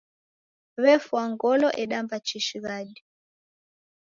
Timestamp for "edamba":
1.83-2.15